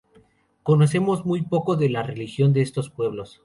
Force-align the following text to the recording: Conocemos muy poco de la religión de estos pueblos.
Conocemos 0.63 1.27
muy 1.27 1.43
poco 1.43 1.75
de 1.75 1.87
la 1.89 2.01
religión 2.01 2.53
de 2.53 2.63
estos 2.63 2.89
pueblos. 2.89 3.39